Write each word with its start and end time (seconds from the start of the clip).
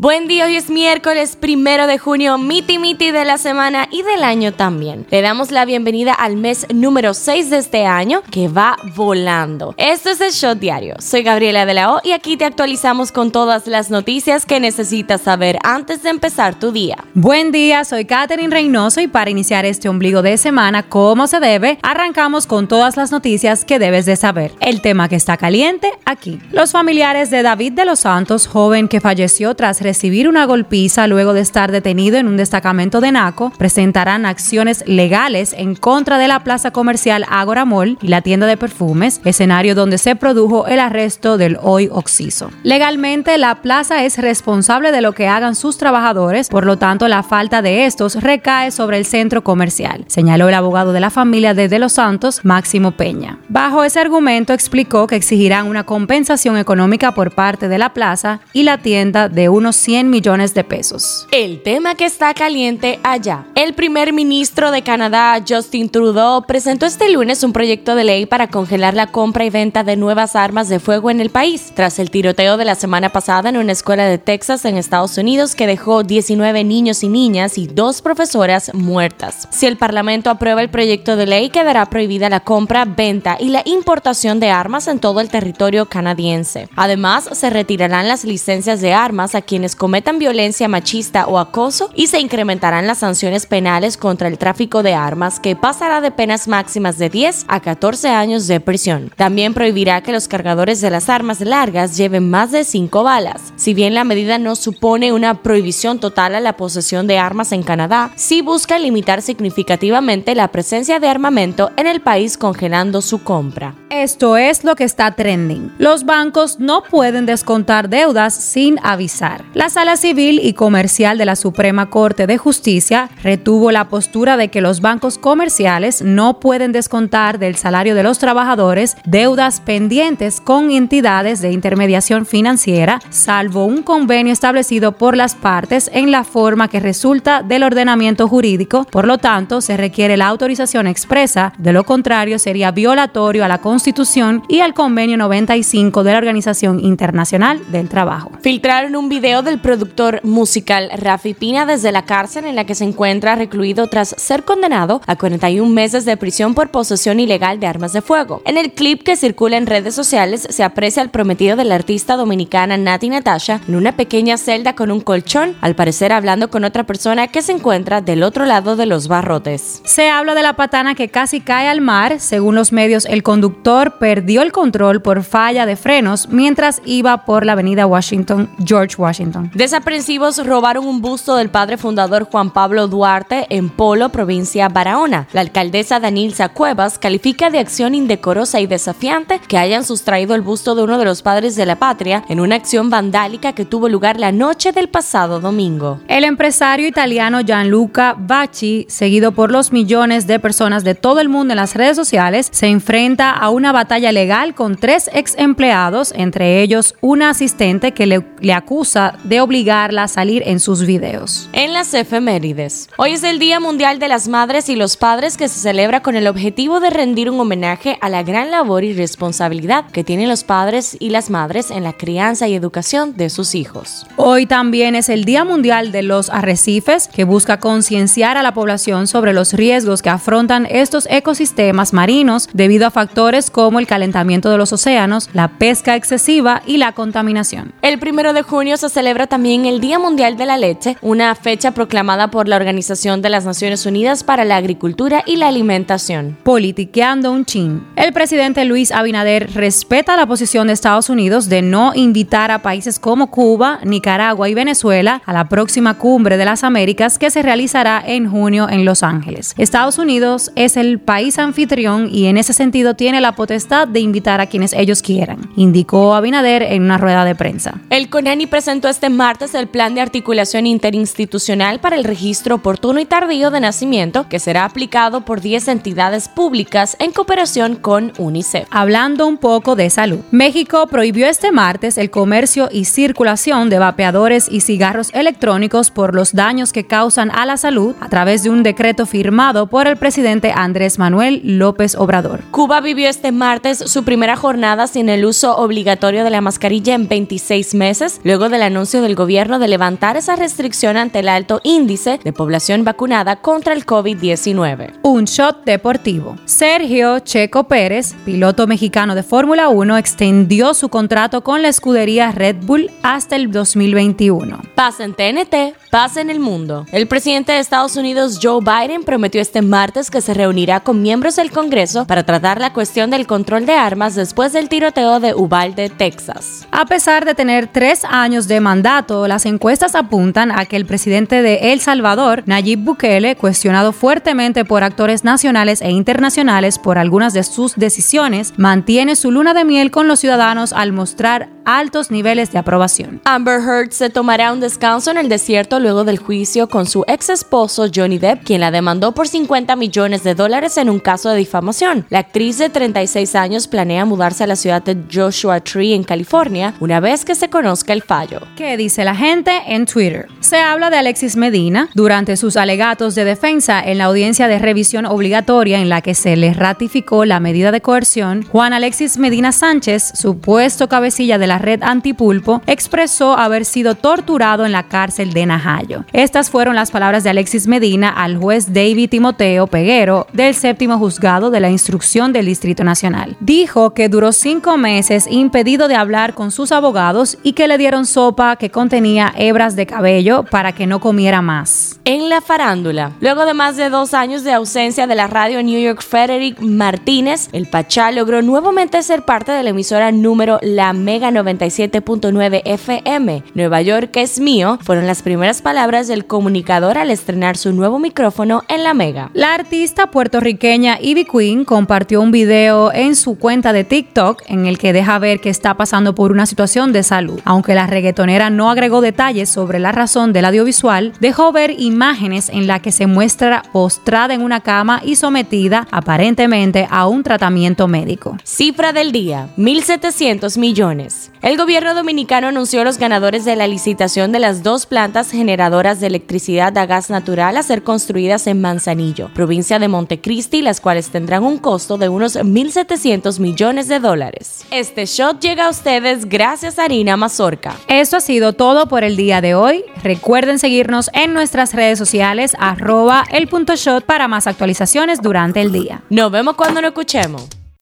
Buen 0.00 0.28
día, 0.28 0.46
hoy 0.46 0.56
es 0.56 0.70
miércoles 0.70 1.36
primero 1.36 1.86
de 1.86 1.98
junio, 1.98 2.38
miti 2.38 2.78
miti 2.78 3.10
de 3.10 3.26
la 3.26 3.36
semana 3.36 3.86
y 3.90 4.00
del 4.00 4.24
año 4.24 4.50
también. 4.50 5.06
Le 5.10 5.20
damos 5.20 5.50
la 5.50 5.66
bienvenida 5.66 6.14
al 6.14 6.38
mes 6.38 6.66
número 6.72 7.12
6 7.12 7.50
de 7.50 7.58
este 7.58 7.84
año 7.84 8.22
que 8.30 8.48
va 8.48 8.78
volando. 8.96 9.74
Esto 9.76 10.08
es 10.08 10.22
el 10.22 10.30
Shot 10.30 10.58
Diario. 10.58 10.94
Soy 11.00 11.22
Gabriela 11.22 11.66
de 11.66 11.74
la 11.74 11.92
O 11.92 12.00
y 12.02 12.12
aquí 12.12 12.38
te 12.38 12.46
actualizamos 12.46 13.12
con 13.12 13.30
todas 13.30 13.66
las 13.66 13.90
noticias 13.90 14.46
que 14.46 14.58
necesitas 14.58 15.20
saber 15.20 15.58
antes 15.64 16.02
de 16.02 16.08
empezar 16.08 16.58
tu 16.58 16.72
día. 16.72 16.96
Buen 17.12 17.52
día, 17.52 17.84
soy 17.84 18.06
Katherine 18.06 18.48
Reynoso 18.48 19.02
y 19.02 19.06
para 19.06 19.28
iniciar 19.28 19.66
este 19.66 19.90
ombligo 19.90 20.22
de 20.22 20.38
semana 20.38 20.82
como 20.82 21.26
se 21.26 21.40
debe, 21.40 21.78
arrancamos 21.82 22.46
con 22.46 22.68
todas 22.68 22.96
las 22.96 23.12
noticias 23.12 23.66
que 23.66 23.78
debes 23.78 24.06
de 24.06 24.16
saber. 24.16 24.52
El 24.60 24.80
tema 24.80 25.10
que 25.10 25.16
está 25.16 25.36
caliente 25.36 25.92
aquí. 26.06 26.40
Los 26.52 26.72
familiares 26.72 27.28
de 27.28 27.42
David 27.42 27.74
de 27.74 27.84
los 27.84 28.00
Santos, 28.00 28.46
joven 28.46 28.88
que 28.88 29.02
falleció 29.02 29.54
tras 29.54 29.82
recibir 29.90 30.28
una 30.28 30.44
golpiza 30.44 31.08
luego 31.08 31.32
de 31.32 31.40
estar 31.40 31.72
detenido 31.72 32.16
en 32.16 32.28
un 32.28 32.36
destacamento 32.36 33.00
de 33.00 33.10
Naco, 33.10 33.50
presentarán 33.58 34.24
acciones 34.24 34.84
legales 34.86 35.52
en 35.52 35.74
contra 35.74 36.16
de 36.16 36.28
la 36.28 36.44
plaza 36.44 36.70
comercial 36.70 37.26
Agora 37.28 37.64
Mall 37.64 37.98
y 38.00 38.06
la 38.06 38.22
tienda 38.22 38.46
de 38.46 38.56
perfumes, 38.56 39.20
escenario 39.24 39.74
donde 39.74 39.98
se 39.98 40.14
produjo 40.14 40.68
el 40.68 40.78
arresto 40.78 41.38
del 41.38 41.58
hoy 41.60 41.88
Oxiso. 41.90 42.52
Legalmente, 42.62 43.36
la 43.36 43.62
plaza 43.62 44.04
es 44.04 44.18
responsable 44.18 44.92
de 44.92 45.00
lo 45.00 45.10
que 45.10 45.26
hagan 45.26 45.56
sus 45.56 45.76
trabajadores, 45.76 46.48
por 46.48 46.66
lo 46.66 46.78
tanto, 46.78 47.08
la 47.08 47.24
falta 47.24 47.60
de 47.60 47.84
estos 47.84 48.14
recae 48.14 48.70
sobre 48.70 48.96
el 48.96 49.04
centro 49.04 49.42
comercial, 49.42 50.04
señaló 50.06 50.48
el 50.48 50.54
abogado 50.54 50.92
de 50.92 51.00
la 51.00 51.10
familia 51.10 51.52
de 51.52 51.66
De 51.66 51.80
los 51.80 51.94
Santos, 51.94 52.44
Máximo 52.44 52.92
Peña. 52.92 53.38
Bajo 53.48 53.82
ese 53.82 53.98
argumento, 53.98 54.52
explicó 54.52 55.08
que 55.08 55.16
exigirán 55.16 55.66
una 55.66 55.82
compensación 55.82 56.56
económica 56.58 57.12
por 57.12 57.32
parte 57.32 57.66
de 57.66 57.78
la 57.78 57.92
plaza 57.92 58.38
y 58.52 58.62
la 58.62 58.78
tienda 58.78 59.28
de 59.28 59.48
unos 59.48 59.79
100 59.80 60.10
millones 60.10 60.52
de 60.52 60.62
pesos. 60.62 61.26
El 61.32 61.62
tema 61.62 61.94
que 61.94 62.04
está 62.04 62.34
caliente 62.34 63.00
allá. 63.02 63.46
El 63.54 63.72
primer 63.74 64.12
ministro 64.12 64.70
de 64.70 64.82
Canadá, 64.82 65.42
Justin 65.48 65.88
Trudeau, 65.88 66.44
presentó 66.46 66.84
este 66.84 67.10
lunes 67.10 67.42
un 67.42 67.54
proyecto 67.54 67.94
de 67.94 68.04
ley 68.04 68.26
para 68.26 68.48
congelar 68.48 68.92
la 68.92 69.06
compra 69.06 69.46
y 69.46 69.50
venta 69.50 69.82
de 69.82 69.96
nuevas 69.96 70.36
armas 70.36 70.68
de 70.68 70.80
fuego 70.80 71.10
en 71.10 71.20
el 71.20 71.30
país, 71.30 71.72
tras 71.74 71.98
el 71.98 72.10
tiroteo 72.10 72.58
de 72.58 72.66
la 72.66 72.74
semana 72.74 73.08
pasada 73.08 73.48
en 73.48 73.56
una 73.56 73.72
escuela 73.72 74.04
de 74.04 74.18
Texas 74.18 74.66
en 74.66 74.76
Estados 74.76 75.16
Unidos 75.16 75.54
que 75.54 75.66
dejó 75.66 76.02
19 76.02 76.62
niños 76.64 77.02
y 77.02 77.08
niñas 77.08 77.56
y 77.56 77.66
dos 77.66 78.02
profesoras 78.02 78.72
muertas. 78.74 79.48
Si 79.50 79.66
el 79.66 79.78
Parlamento 79.78 80.28
aprueba 80.28 80.60
el 80.60 80.68
proyecto 80.68 81.16
de 81.16 81.26
ley, 81.26 81.48
quedará 81.48 81.86
prohibida 81.86 82.28
la 82.28 82.40
compra, 82.40 82.84
venta 82.84 83.38
y 83.40 83.48
la 83.48 83.62
importación 83.64 84.40
de 84.40 84.50
armas 84.50 84.88
en 84.88 84.98
todo 84.98 85.20
el 85.20 85.30
territorio 85.30 85.86
canadiense. 85.86 86.68
Además, 86.76 87.30
se 87.32 87.48
retirarán 87.48 88.08
las 88.08 88.24
licencias 88.24 88.82
de 88.82 88.92
armas 88.92 89.34
a 89.34 89.42
quienes 89.42 89.69
cometan 89.76 90.18
violencia 90.18 90.68
machista 90.68 91.26
o 91.26 91.38
acoso 91.38 91.90
y 91.94 92.06
se 92.06 92.20
incrementarán 92.20 92.86
las 92.86 92.98
sanciones 92.98 93.46
penales 93.46 93.96
contra 93.96 94.28
el 94.28 94.38
tráfico 94.38 94.82
de 94.82 94.94
armas 94.94 95.40
que 95.40 95.56
pasará 95.56 96.00
de 96.00 96.10
penas 96.10 96.48
máximas 96.48 96.98
de 96.98 97.10
10 97.10 97.46
a 97.48 97.60
14 97.60 98.08
años 98.08 98.46
de 98.46 98.60
prisión. 98.60 99.10
También 99.16 99.54
prohibirá 99.54 100.02
que 100.02 100.12
los 100.12 100.28
cargadores 100.28 100.80
de 100.80 100.90
las 100.90 101.08
armas 101.08 101.40
largas 101.40 101.96
lleven 101.96 102.30
más 102.30 102.50
de 102.52 102.64
5 102.64 103.02
balas. 103.02 103.52
Si 103.56 103.74
bien 103.74 103.94
la 103.94 104.04
medida 104.04 104.38
no 104.38 104.56
supone 104.56 105.12
una 105.12 105.42
prohibición 105.42 105.98
total 105.98 106.34
a 106.34 106.40
la 106.40 106.56
posesión 106.56 107.06
de 107.06 107.18
armas 107.18 107.52
en 107.52 107.62
Canadá, 107.62 108.10
sí 108.16 108.42
busca 108.42 108.78
limitar 108.78 109.22
significativamente 109.22 110.34
la 110.34 110.48
presencia 110.48 111.00
de 111.00 111.08
armamento 111.08 111.70
en 111.76 111.86
el 111.86 112.00
país 112.00 112.38
congelando 112.38 113.02
su 113.02 113.22
compra. 113.22 113.74
Esto 113.90 114.36
es 114.36 114.64
lo 114.64 114.76
que 114.76 114.84
está 114.84 115.16
trending. 115.16 115.72
Los 115.78 116.04
bancos 116.04 116.58
no 116.60 116.82
pueden 116.82 117.26
descontar 117.26 117.88
deudas 117.88 118.34
sin 118.34 118.78
avisar. 118.82 119.44
La 119.52 119.68
Sala 119.68 119.96
Civil 119.96 120.40
y 120.40 120.52
Comercial 120.52 121.18
de 121.18 121.24
la 121.24 121.34
Suprema 121.34 121.90
Corte 121.90 122.28
de 122.28 122.38
Justicia 122.38 123.10
retuvo 123.24 123.72
la 123.72 123.88
postura 123.88 124.36
de 124.36 124.46
que 124.46 124.60
los 124.60 124.80
bancos 124.80 125.18
comerciales 125.18 126.02
no 126.02 126.38
pueden 126.38 126.70
descontar 126.70 127.40
del 127.40 127.56
salario 127.56 127.96
de 127.96 128.04
los 128.04 128.20
trabajadores 128.20 128.96
deudas 129.04 129.60
pendientes 129.60 130.40
con 130.40 130.70
entidades 130.70 131.40
de 131.40 131.50
intermediación 131.50 132.26
financiera, 132.26 133.00
salvo 133.10 133.64
un 133.64 133.82
convenio 133.82 134.32
establecido 134.32 134.92
por 134.92 135.16
las 135.16 135.34
partes 135.34 135.90
en 135.92 136.12
la 136.12 136.22
forma 136.22 136.68
que 136.68 136.78
resulta 136.78 137.42
del 137.42 137.64
ordenamiento 137.64 138.28
jurídico. 138.28 138.84
Por 138.84 139.08
lo 139.08 139.18
tanto, 139.18 139.60
se 139.60 139.76
requiere 139.76 140.16
la 140.16 140.28
autorización 140.28 140.86
expresa, 140.86 141.54
de 141.58 141.72
lo 141.72 141.82
contrario 141.82 142.38
sería 142.38 142.70
violatorio 142.70 143.44
a 143.44 143.48
la 143.48 143.58
Constitución 143.58 144.44
y 144.46 144.60
al 144.60 144.74
Convenio 144.74 145.16
95 145.16 146.04
de 146.04 146.12
la 146.12 146.18
Organización 146.18 146.78
Internacional 146.78 147.60
del 147.72 147.88
Trabajo. 147.88 148.30
Filtraron 148.42 148.94
un 148.94 149.08
video 149.08 149.39
del 149.42 149.60
productor 149.60 150.20
musical 150.22 150.90
Rafi 150.96 151.34
Pina 151.34 151.66
desde 151.66 151.92
la 151.92 152.04
cárcel 152.04 152.44
en 152.44 152.56
la 152.56 152.64
que 152.64 152.74
se 152.74 152.84
encuentra 152.84 153.34
recluido 153.34 153.86
tras 153.88 154.14
ser 154.18 154.44
condenado 154.44 155.00
a 155.06 155.16
41 155.16 155.68
meses 155.68 156.04
de 156.04 156.16
prisión 156.16 156.54
por 156.54 156.70
posesión 156.70 157.20
ilegal 157.20 157.60
de 157.60 157.66
armas 157.66 157.92
de 157.92 158.02
fuego. 158.02 158.42
En 158.44 158.56
el 158.56 158.72
clip 158.72 159.02
que 159.02 159.16
circula 159.16 159.56
en 159.56 159.66
redes 159.66 159.94
sociales 159.94 160.46
se 160.50 160.62
aprecia 160.62 161.02
al 161.02 161.10
prometido 161.10 161.56
de 161.56 161.64
la 161.64 161.74
artista 161.76 162.16
dominicana 162.16 162.76
Nati 162.76 163.08
Natasha 163.08 163.60
en 163.66 163.76
una 163.76 163.96
pequeña 163.96 164.36
celda 164.36 164.74
con 164.74 164.90
un 164.90 165.00
colchón, 165.00 165.56
al 165.60 165.74
parecer 165.74 166.12
hablando 166.12 166.50
con 166.50 166.64
otra 166.64 166.84
persona 166.84 167.28
que 167.28 167.42
se 167.42 167.52
encuentra 167.52 168.00
del 168.00 168.22
otro 168.22 168.44
lado 168.44 168.76
de 168.76 168.86
los 168.86 169.08
barrotes. 169.08 169.82
Se 169.84 170.08
habla 170.08 170.34
de 170.34 170.42
la 170.42 170.56
patana 170.56 170.94
que 170.94 171.08
casi 171.08 171.40
cae 171.40 171.68
al 171.68 171.80
mar, 171.80 172.20
según 172.20 172.54
los 172.54 172.72
medios 172.72 173.06
el 173.06 173.22
conductor 173.22 173.98
perdió 173.98 174.42
el 174.42 174.52
control 174.52 175.02
por 175.02 175.22
falla 175.22 175.66
de 175.66 175.76
frenos 175.76 176.28
mientras 176.28 176.82
iba 176.84 177.24
por 177.24 177.46
la 177.46 177.52
avenida 177.52 177.86
Washington, 177.86 178.50
George 178.64 178.96
Washington. 178.98 179.29
Desaprensivos 179.54 180.44
robaron 180.44 180.86
un 180.86 181.00
busto 181.00 181.36
del 181.36 181.50
padre 181.50 181.76
fundador 181.76 182.24
Juan 182.24 182.50
Pablo 182.50 182.88
Duarte 182.88 183.46
en 183.50 183.68
Polo, 183.68 184.08
provincia 184.08 184.68
Barahona. 184.68 185.28
La 185.32 185.42
alcaldesa 185.42 186.00
Danilza 186.00 186.48
Cuevas 186.48 186.98
califica 186.98 187.50
de 187.50 187.60
acción 187.60 187.94
indecorosa 187.94 188.60
y 188.60 188.66
desafiante 188.66 189.40
que 189.46 189.58
hayan 189.58 189.84
sustraído 189.84 190.34
el 190.34 190.42
busto 190.42 190.74
de 190.74 190.82
uno 190.82 190.98
de 190.98 191.04
los 191.04 191.22
padres 191.22 191.54
de 191.54 191.66
la 191.66 191.76
patria 191.76 192.24
en 192.28 192.40
una 192.40 192.56
acción 192.56 192.90
vandálica 192.90 193.52
que 193.52 193.64
tuvo 193.64 193.88
lugar 193.88 194.18
la 194.18 194.32
noche 194.32 194.72
del 194.72 194.88
pasado 194.88 195.38
domingo. 195.38 196.00
El 196.08 196.24
empresario 196.24 196.88
italiano 196.88 197.40
Gianluca 197.40 198.16
Bacci, 198.18 198.86
seguido 198.88 199.30
por 199.32 199.52
los 199.52 199.72
millones 199.72 200.26
de 200.26 200.40
personas 200.40 200.82
de 200.82 200.96
todo 200.96 201.20
el 201.20 201.28
mundo 201.28 201.52
en 201.52 201.58
las 201.58 201.74
redes 201.76 201.96
sociales, 201.96 202.48
se 202.50 202.66
enfrenta 202.66 203.30
a 203.30 203.48
un 203.50 203.60
una 203.60 203.72
batalla 203.72 204.10
legal 204.10 204.54
con 204.54 204.76
tres 204.76 205.10
ex 205.12 205.34
empleados, 205.36 206.14
entre 206.16 206.62
ellos 206.62 206.94
una 207.02 207.28
asistente 207.28 207.92
que 207.92 208.06
le, 208.06 208.24
le, 208.40 208.54
acusa 208.54 209.18
de 209.24 209.40
obligarla 209.40 210.04
a 210.04 210.08
salir 210.08 210.42
en 210.46 210.60
sus 210.60 210.86
videos. 210.86 211.48
En 211.52 211.72
las 211.72 211.92
efemérides. 211.94 212.88
Hoy 212.96 213.12
es 213.12 213.22
el 213.22 213.38
Día 213.38 213.60
Mundial 213.60 213.98
de 213.98 214.08
las 214.08 214.28
Madres 214.28 214.68
y 214.68 214.76
los 214.76 214.96
Padres 214.96 215.36
que 215.36 215.48
se 215.48 215.60
celebra 215.60 216.02
con 216.02 216.16
el 216.16 216.26
objetivo 216.26 216.80
de 216.80 216.90
rendir 216.90 217.30
un 217.30 217.40
homenaje 217.40 217.98
a 218.00 218.08
la 218.08 218.22
gran 218.22 218.50
labor 218.50 218.84
y 218.84 218.92
responsabilidad 218.92 219.84
que 219.90 220.04
tienen 220.04 220.28
los 220.28 220.44
padres 220.44 220.96
y 220.98 221.10
las 221.10 221.30
madres 221.30 221.70
en 221.70 221.82
la 221.82 221.92
crianza 221.92 222.48
y 222.48 222.54
educación 222.54 223.16
de 223.16 223.30
sus 223.30 223.54
hijos. 223.54 224.06
Hoy 224.16 224.46
también 224.46 224.94
es 224.94 225.08
el 225.08 225.24
Día 225.24 225.44
Mundial 225.44 225.92
de 225.92 226.02
los 226.02 226.30
Arrecifes 226.30 227.08
que 227.08 227.24
busca 227.24 227.60
concienciar 227.60 228.36
a 228.36 228.42
la 228.42 228.54
población 228.54 229.06
sobre 229.06 229.32
los 229.32 229.52
riesgos 229.52 230.02
que 230.02 230.10
afrontan 230.10 230.66
estos 230.66 231.06
ecosistemas 231.10 231.92
marinos 231.92 232.48
debido 232.52 232.86
a 232.86 232.90
factores 232.90 233.50
como 233.50 233.78
el 233.78 233.86
calentamiento 233.86 234.50
de 234.50 234.58
los 234.58 234.72
océanos, 234.72 235.28
la 235.32 235.48
pesca 235.58 235.96
excesiva 235.96 236.62
y 236.66 236.76
la 236.76 236.92
contaminación. 236.92 237.72
El 237.82 237.98
primero 237.98 238.32
de 238.32 238.42
junio 238.42 238.76
se 238.76 238.88
celebra 238.88 239.09
también 239.18 239.66
el 239.66 239.80
Día 239.80 239.98
Mundial 239.98 240.36
de 240.36 240.46
la 240.46 240.56
Leche, 240.56 240.96
una 241.02 241.34
fecha 241.34 241.72
proclamada 241.72 242.30
por 242.30 242.48
la 242.48 242.56
Organización 242.56 243.22
de 243.22 243.28
las 243.28 243.44
Naciones 243.44 243.84
Unidas 243.84 244.22
para 244.22 244.44
la 244.44 244.56
Agricultura 244.56 245.22
y 245.26 245.36
la 245.36 245.48
Alimentación. 245.48 246.38
Politiqueando 246.44 247.32
un 247.32 247.44
chin. 247.44 247.82
El 247.96 248.12
presidente 248.12 248.64
Luis 248.64 248.92
Abinader 248.92 249.52
respeta 249.52 250.16
la 250.16 250.26
posición 250.26 250.68
de 250.68 250.74
Estados 250.74 251.10
Unidos 251.10 251.48
de 251.48 251.60
no 251.60 251.92
invitar 251.94 252.50
a 252.50 252.62
países 252.62 252.98
como 252.98 253.30
Cuba, 253.30 253.80
Nicaragua 253.84 254.48
y 254.48 254.54
Venezuela 254.54 255.22
a 255.26 255.32
la 255.32 255.48
próxima 255.48 255.98
cumbre 255.98 256.36
de 256.36 256.44
las 256.44 256.62
Américas 256.62 257.18
que 257.18 257.30
se 257.30 257.42
realizará 257.42 258.02
en 258.06 258.30
junio 258.30 258.68
en 258.68 258.84
Los 258.84 259.02
Ángeles. 259.02 259.54
Estados 259.58 259.98
Unidos 259.98 260.52
es 260.54 260.76
el 260.76 261.00
país 261.00 261.38
anfitrión 261.38 262.08
y 262.12 262.26
en 262.26 262.36
ese 262.36 262.52
sentido 262.52 262.94
tiene 262.94 263.20
la 263.20 263.34
potestad 263.34 263.88
de 263.88 264.00
invitar 264.00 264.40
a 264.40 264.46
quienes 264.46 264.72
ellos 264.72 265.02
quieran, 265.02 265.50
indicó 265.56 266.14
Abinader 266.14 266.62
en 266.62 266.84
una 266.84 266.98
rueda 266.98 267.24
de 267.24 267.34
prensa. 267.34 267.80
El 267.90 268.08
CONANI 268.08 268.46
presentó 268.46 268.88
este 268.88 268.99
martes 269.08 269.54
el 269.54 269.68
plan 269.68 269.94
de 269.94 270.00
articulación 270.00 270.66
interinstitucional 270.66 271.80
para 271.80 271.96
el 271.96 272.04
registro 272.04 272.56
oportuno 272.56 273.00
y 273.00 273.04
tardío 273.06 273.50
de 273.50 273.60
nacimiento 273.60 274.28
que 274.28 274.38
será 274.38 274.64
aplicado 274.64 275.22
por 275.22 275.40
10 275.40 275.68
entidades 275.68 276.28
públicas 276.28 276.96
en 276.98 277.12
cooperación 277.12 277.76
con 277.76 278.12
UNICEF. 278.18 278.66
Hablando 278.70 279.26
un 279.26 279.38
poco 279.38 279.76
de 279.76 279.88
salud, 279.88 280.20
México 280.30 280.86
prohibió 280.88 281.26
este 281.26 281.52
martes 281.52 281.96
el 281.96 282.10
comercio 282.10 282.68
y 282.70 282.84
circulación 282.84 283.70
de 283.70 283.78
vapeadores 283.78 284.48
y 284.50 284.60
cigarros 284.60 285.10
electrónicos 285.14 285.90
por 285.90 286.14
los 286.14 286.32
daños 286.32 286.72
que 286.72 286.86
causan 286.86 287.30
a 287.30 287.46
la 287.46 287.56
salud 287.56 287.94
a 288.00 288.08
través 288.08 288.42
de 288.42 288.50
un 288.50 288.62
decreto 288.62 289.06
firmado 289.06 289.68
por 289.68 289.86
el 289.86 289.96
presidente 289.96 290.52
Andrés 290.54 290.98
Manuel 290.98 291.40
López 291.44 291.94
Obrador. 291.94 292.42
Cuba 292.50 292.80
vivió 292.80 293.08
este 293.08 293.30
martes 293.30 293.78
su 293.78 294.04
primera 294.04 294.36
jornada 294.36 294.88
sin 294.88 295.08
el 295.08 295.24
uso 295.24 295.56
obligatorio 295.56 296.24
de 296.24 296.30
la 296.30 296.40
mascarilla 296.40 296.94
en 296.94 297.08
26 297.08 297.74
meses, 297.74 298.20
luego 298.24 298.48
del 298.48 298.62
anuncio 298.62 298.89
anuncio 298.90 299.02
del 299.02 299.14
gobierno 299.14 299.60
de 299.60 299.68
levantar 299.68 300.16
esa 300.16 300.34
restricción 300.34 300.96
ante 300.96 301.20
el 301.20 301.28
alto 301.28 301.60
índice 301.62 302.18
de 302.24 302.32
población 302.32 302.82
vacunada 302.82 303.36
contra 303.36 303.72
el 303.72 303.86
COVID-19. 303.86 304.98
Un 305.02 305.26
shot 305.26 305.64
deportivo. 305.64 306.36
Sergio 306.44 307.20
Checo 307.20 307.68
Pérez, 307.68 308.14
piloto 308.24 308.66
mexicano 308.66 309.14
de 309.14 309.22
Fórmula 309.22 309.68
1, 309.68 309.96
extendió 309.96 310.74
su 310.74 310.88
contrato 310.88 311.44
con 311.44 311.62
la 311.62 311.68
escudería 311.68 312.32
Red 312.32 312.56
Bull 312.62 312.90
hasta 313.04 313.36
el 313.36 313.52
2021. 313.52 314.60
Pasa 314.74 315.04
en 315.04 315.14
TNT, 315.14 315.76
pasa 315.90 316.20
en 316.20 316.30
el 316.30 316.40
mundo. 316.40 316.84
El 316.90 317.06
presidente 317.06 317.52
de 317.52 317.60
Estados 317.60 317.94
Unidos, 317.96 318.40
Joe 318.42 318.60
Biden, 318.60 319.04
prometió 319.04 319.40
este 319.40 319.62
martes 319.62 320.10
que 320.10 320.20
se 320.20 320.34
reunirá 320.34 320.80
con 320.80 321.00
miembros 321.00 321.36
del 321.36 321.52
Congreso 321.52 322.06
para 322.06 322.24
tratar 322.24 322.60
la 322.60 322.72
cuestión 322.72 323.10
del 323.10 323.28
control 323.28 323.66
de 323.66 323.74
armas 323.74 324.16
después 324.16 324.52
del 324.52 324.68
tiroteo 324.68 325.20
de 325.20 325.32
Uvalde, 325.32 325.90
Texas. 325.90 326.66
A 326.72 326.86
pesar 326.86 327.24
de 327.24 327.36
tener 327.36 327.68
tres 327.68 328.04
años 328.04 328.48
de 328.48 328.58
mandato, 328.58 328.79
las 328.82 329.46
encuestas 329.46 329.94
apuntan 329.94 330.50
a 330.50 330.64
que 330.64 330.76
el 330.76 330.86
presidente 330.86 331.42
de 331.42 331.72
El 331.72 331.80
Salvador, 331.80 332.42
Nayib 332.46 332.80
Bukele, 332.80 333.36
cuestionado 333.36 333.92
fuertemente 333.92 334.64
por 334.64 334.84
actores 334.84 335.24
nacionales 335.24 335.82
e 335.82 335.90
internacionales 335.90 336.78
por 336.78 336.98
algunas 336.98 337.32
de 337.32 337.42
sus 337.42 337.74
decisiones, 337.76 338.54
mantiene 338.56 339.16
su 339.16 339.30
luna 339.30 339.54
de 339.54 339.64
miel 339.64 339.90
con 339.90 340.08
los 340.08 340.20
ciudadanos 340.20 340.72
al 340.72 340.92
mostrar 340.92 341.48
altos 341.64 342.10
niveles 342.10 342.52
de 342.52 342.58
aprobación. 342.58 343.20
Amber 343.24 343.60
Heard 343.60 343.92
se 343.92 344.10
tomará 344.10 344.52
un 344.52 344.60
descanso 344.60 345.10
en 345.10 345.18
el 345.18 345.28
desierto 345.28 345.80
luego 345.80 346.04
del 346.04 346.18
juicio 346.18 346.68
con 346.68 346.86
su 346.86 347.04
ex 347.06 347.28
esposo 347.28 347.86
Johnny 347.94 348.18
Depp, 348.18 348.44
quien 348.44 348.60
la 348.60 348.70
demandó 348.70 349.12
por 349.12 349.28
50 349.28 349.76
millones 349.76 350.22
de 350.22 350.34
dólares 350.34 350.76
en 350.76 350.90
un 350.90 351.00
caso 351.00 351.30
de 351.30 351.36
difamación. 351.36 352.06
La 352.10 352.20
actriz 352.20 352.58
de 352.58 352.68
36 352.70 353.34
años 353.34 353.68
planea 353.68 354.04
mudarse 354.04 354.44
a 354.44 354.46
la 354.46 354.56
ciudad 354.56 354.82
de 354.82 354.96
Joshua 355.12 355.60
Tree 355.60 355.94
en 355.94 356.04
California 356.04 356.74
una 356.80 357.00
vez 357.00 357.24
que 357.24 357.34
se 357.34 357.50
conozca 357.50 357.92
el 357.92 358.02
fallo. 358.02 358.40
¿Qué 358.56 358.76
dice 358.76 359.04
la 359.04 359.14
gente 359.14 359.52
en 359.66 359.86
Twitter? 359.86 360.28
Se 360.40 360.58
habla 360.58 360.90
de 360.90 360.96
Alexis 360.96 361.36
Medina 361.36 361.88
durante 361.94 362.36
sus 362.36 362.56
alegatos 362.56 363.14
de 363.14 363.24
defensa 363.24 363.80
en 363.80 363.98
la 363.98 364.04
audiencia 364.04 364.48
de 364.48 364.58
revisión 364.58 365.06
obligatoria 365.06 365.80
en 365.80 365.88
la 365.88 366.00
que 366.00 366.14
se 366.14 366.36
le 366.36 366.54
ratificó 366.54 367.24
la 367.24 367.40
medida 367.40 367.72
de 367.72 367.80
coerción. 367.80 368.44
Juan 368.50 368.72
Alexis 368.72 369.18
Medina 369.18 369.52
Sánchez, 369.52 370.12
supuesto 370.14 370.88
cabecilla 370.88 371.38
de 371.38 371.46
la 371.50 371.58
red 371.58 371.82
antipulpo, 371.82 372.62
expresó 372.66 373.36
haber 373.36 373.64
sido 373.64 373.96
torturado 373.96 374.64
en 374.64 374.70
la 374.70 374.84
cárcel 374.84 375.32
de 375.32 375.46
Najayo. 375.46 376.04
Estas 376.12 376.48
fueron 376.48 376.76
las 376.76 376.92
palabras 376.92 377.24
de 377.24 377.30
Alexis 377.30 377.66
Medina 377.66 378.08
al 378.08 378.38
juez 378.38 378.72
David 378.72 379.10
Timoteo 379.10 379.66
Peguero 379.66 380.28
del 380.32 380.54
séptimo 380.54 380.96
juzgado 380.96 381.50
de 381.50 381.58
la 381.58 381.68
instrucción 381.68 382.32
del 382.32 382.46
Distrito 382.46 382.84
Nacional. 382.84 383.36
Dijo 383.40 383.94
que 383.94 384.08
duró 384.08 384.30
cinco 384.30 384.76
meses 384.76 385.26
impedido 385.28 385.88
de 385.88 385.96
hablar 385.96 386.34
con 386.34 386.52
sus 386.52 386.70
abogados 386.70 387.36
y 387.42 387.54
que 387.54 387.66
le 387.66 387.78
dieron 387.78 388.06
sopa 388.06 388.54
que 388.54 388.70
contenía 388.70 389.32
hebras 389.36 389.74
de 389.74 389.86
cabello 389.86 390.44
para 390.44 390.70
que 390.72 390.86
no 390.86 391.00
comiera 391.00 391.42
más. 391.42 391.98
En 392.04 392.28
la 392.28 392.40
farándula, 392.40 393.10
luego 393.20 393.44
de 393.44 393.54
más 393.54 393.76
de 393.76 393.90
dos 393.90 394.14
años 394.14 394.44
de 394.44 394.52
ausencia 394.52 395.08
de 395.08 395.16
la 395.16 395.26
radio 395.26 395.60
New 395.64 395.80
York 395.80 396.02
Frederick 396.02 396.60
Martínez, 396.60 397.48
el 397.52 397.66
Pachá 397.66 398.12
logró 398.12 398.40
nuevamente 398.40 399.02
ser 399.02 399.24
parte 399.24 399.50
de 399.50 399.64
la 399.64 399.70
emisora 399.70 400.12
número 400.12 400.60
La 400.62 400.92
Mega 400.92 401.32
97.9 401.42 402.62
FM. 402.64 403.42
Nueva 403.54 403.82
York 403.82 404.10
es 404.16 404.40
mío 404.40 404.78
fueron 404.82 405.06
las 405.06 405.22
primeras 405.22 405.62
palabras 405.62 406.08
del 406.08 406.26
comunicador 406.26 406.98
al 406.98 407.10
estrenar 407.10 407.56
su 407.56 407.72
nuevo 407.72 407.98
micrófono 407.98 408.62
en 408.68 408.84
La 408.84 408.94
Mega. 408.94 409.30
La 409.34 409.54
artista 409.54 410.10
puertorriqueña 410.10 410.98
Ivy 411.00 411.24
Queen 411.24 411.64
compartió 411.64 412.20
un 412.20 412.30
video 412.30 412.92
en 412.92 413.14
su 413.16 413.38
cuenta 413.38 413.72
de 413.72 413.84
TikTok 413.84 414.42
en 414.46 414.66
el 414.66 414.78
que 414.78 414.92
deja 414.92 415.18
ver 415.18 415.40
que 415.40 415.50
está 415.50 415.74
pasando 415.74 416.14
por 416.14 416.32
una 416.32 416.46
situación 416.46 416.92
de 416.92 417.02
salud. 417.02 417.40
Aunque 417.44 417.74
la 417.74 417.86
reggaetonera 417.86 418.50
no 418.50 418.70
agregó 418.70 419.00
detalles 419.00 419.48
sobre 419.48 419.78
la 419.78 419.92
razón 419.92 420.32
del 420.32 420.44
audiovisual, 420.44 421.12
dejó 421.20 421.52
ver 421.52 421.74
imágenes 421.78 422.48
en 422.48 422.66
la 422.66 422.80
que 422.80 422.92
se 422.92 423.06
muestra 423.06 423.62
postrada 423.72 424.34
en 424.34 424.42
una 424.42 424.60
cama 424.60 425.00
y 425.04 425.16
sometida 425.16 425.86
aparentemente 425.90 426.86
a 426.90 427.06
un 427.06 427.22
tratamiento 427.22 427.88
médico. 427.88 428.36
Cifra 428.44 428.92
del 428.92 429.12
día, 429.12 429.48
1.700 429.56 430.58
millones. 430.58 431.29
El 431.42 431.56
gobierno 431.56 431.94
dominicano 431.94 432.48
anunció 432.48 432.84
los 432.84 432.98
ganadores 432.98 433.46
de 433.46 433.56
la 433.56 433.66
licitación 433.66 434.30
de 434.30 434.40
las 434.40 434.62
dos 434.62 434.84
plantas 434.84 435.30
generadoras 435.30 435.98
de 435.98 436.08
electricidad 436.08 436.76
a 436.76 436.84
gas 436.84 437.08
natural 437.08 437.56
a 437.56 437.62
ser 437.62 437.82
construidas 437.82 438.46
en 438.46 438.60
Manzanillo, 438.60 439.30
provincia 439.32 439.78
de 439.78 439.88
Montecristi, 439.88 440.60
las 440.60 440.82
cuales 440.82 441.08
tendrán 441.08 441.42
un 441.42 441.56
costo 441.56 441.96
de 441.96 442.10
unos 442.10 442.36
1.700 442.36 443.40
millones 443.40 443.88
de 443.88 444.00
dólares. 444.00 444.66
Este 444.70 445.06
shot 445.06 445.40
llega 445.40 445.64
a 445.64 445.70
ustedes 445.70 446.26
gracias 446.26 446.78
a 446.78 446.84
Harina 446.84 447.16
Mazorca. 447.16 447.74
Esto 447.88 448.18
ha 448.18 448.20
sido 448.20 448.52
todo 448.52 448.86
por 448.86 449.02
el 449.02 449.16
día 449.16 449.40
de 449.40 449.54
hoy. 449.54 449.84
Recuerden 450.02 450.58
seguirnos 450.58 451.08
en 451.14 451.32
nuestras 451.32 451.72
redes 451.72 451.98
sociales 451.98 452.54
arroba 452.58 453.24
el 453.32 453.48
punto 453.48 453.76
shot 453.76 454.04
para 454.04 454.28
más 454.28 454.46
actualizaciones 454.46 455.22
durante 455.22 455.62
el 455.62 455.72
día. 455.72 456.02
Nos 456.10 456.30
vemos 456.30 456.54
cuando 456.56 456.82
nos 456.82 456.90
escuchemos. 456.90 457.59